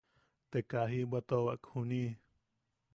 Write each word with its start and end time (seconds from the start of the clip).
Te 0.51 0.59
kaa 0.69 0.87
jiʼibwatuawak 0.91 1.61
juniiʼi. 1.71 2.11